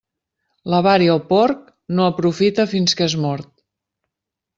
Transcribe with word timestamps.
L'avar 0.73 0.93
i 1.07 1.09
el 1.15 1.19
porc, 1.33 1.61
no 1.99 2.07
aprofita 2.13 2.65
fins 2.75 2.97
que 3.03 3.07
és 3.09 3.17
mort. 3.27 3.51